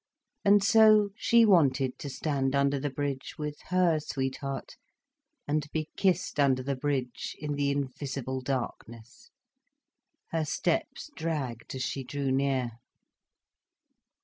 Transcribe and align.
And 0.43 0.63
so 0.63 1.09
she 1.15 1.45
wanted 1.45 1.99
to 1.99 2.09
stand 2.09 2.55
under 2.55 2.79
the 2.79 2.89
bridge 2.89 3.35
with 3.37 3.59
her 3.67 3.99
sweetheart, 3.99 4.75
and 5.47 5.71
be 5.71 5.89
kissed 5.95 6.39
under 6.39 6.63
the 6.63 6.75
bridge 6.75 7.35
in 7.37 7.53
the 7.53 7.69
invisible 7.69 8.41
darkness. 8.41 9.29
Her 10.31 10.43
steps 10.43 11.11
dragged 11.15 11.75
as 11.75 11.83
she 11.83 12.03
drew 12.03 12.31
near. 12.31 12.79